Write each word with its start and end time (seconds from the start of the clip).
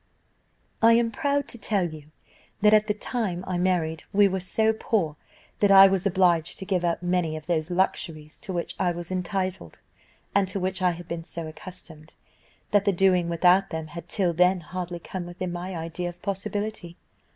"I 0.81 0.93
am 0.93 1.11
proud 1.11 1.47
to 1.49 1.59
tell 1.59 1.93
you, 1.93 2.07
that 2.61 2.73
at 2.73 2.87
the 2.87 2.93
time 2.95 3.43
I 3.45 3.59
married 3.59 4.01
we 4.11 4.27
were 4.27 4.39
so 4.39 4.73
poor, 4.73 5.15
that 5.59 5.69
I 5.69 5.85
was 5.85 6.07
obliged 6.07 6.57
to 6.57 6.65
give 6.65 6.83
up 6.83 7.03
many 7.03 7.37
of 7.37 7.45
those 7.45 7.69
luxuries 7.69 8.39
to 8.39 8.51
which 8.51 8.73
I 8.79 8.89
was 8.89 9.11
entitled, 9.11 9.77
and 10.33 10.47
to 10.47 10.59
which 10.59 10.81
I 10.81 10.89
had 10.93 11.07
been 11.07 11.23
so 11.23 11.45
accustomed, 11.45 12.15
that 12.71 12.85
the 12.85 12.91
doing 12.91 13.29
without 13.29 13.69
them 13.69 13.89
had 13.93 14.09
till 14.09 14.33
then 14.33 14.61
hardly 14.61 14.97
come 14.97 15.27
within 15.27 15.51
my 15.51 15.75
idea 15.75 16.09
of 16.09 16.19
possibility. 16.23 16.97